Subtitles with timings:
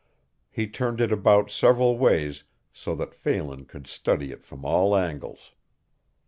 [0.49, 5.51] He turned it about several ways so that Phelan could study it from all angles.